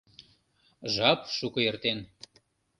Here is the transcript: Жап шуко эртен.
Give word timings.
Жап 0.93 1.21
шуко 1.37 1.59
эртен. 1.69 1.99